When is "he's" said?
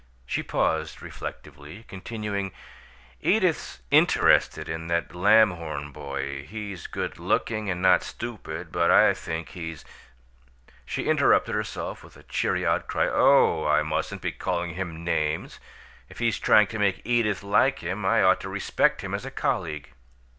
6.47-6.87, 9.49-9.85, 16.17-16.39